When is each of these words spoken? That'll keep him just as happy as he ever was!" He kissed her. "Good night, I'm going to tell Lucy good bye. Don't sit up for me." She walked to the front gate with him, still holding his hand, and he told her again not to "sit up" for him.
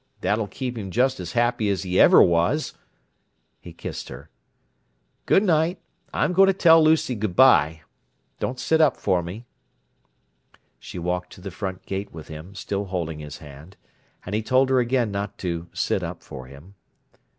That'll 0.21 0.47
keep 0.47 0.79
him 0.79 0.89
just 0.89 1.19
as 1.19 1.33
happy 1.33 1.69
as 1.69 1.83
he 1.83 1.99
ever 1.99 2.23
was!" 2.23 2.73
He 3.59 3.71
kissed 3.71 4.09
her. 4.09 4.31
"Good 5.27 5.43
night, 5.43 5.79
I'm 6.11 6.33
going 6.33 6.47
to 6.47 6.53
tell 6.55 6.83
Lucy 6.83 7.13
good 7.13 7.35
bye. 7.35 7.81
Don't 8.39 8.59
sit 8.59 8.81
up 8.81 8.97
for 8.97 9.21
me." 9.21 9.45
She 10.79 10.97
walked 10.97 11.31
to 11.33 11.41
the 11.41 11.51
front 11.51 11.85
gate 11.85 12.11
with 12.11 12.29
him, 12.29 12.55
still 12.55 12.85
holding 12.85 13.19
his 13.19 13.37
hand, 13.37 13.77
and 14.25 14.33
he 14.33 14.41
told 14.41 14.69
her 14.71 14.79
again 14.79 15.11
not 15.11 15.37
to 15.37 15.67
"sit 15.71 16.01
up" 16.01 16.23
for 16.23 16.47
him. 16.47 16.73